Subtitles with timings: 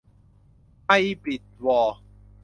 [0.85, 0.89] ไฮ
[1.21, 1.97] บริดวอร์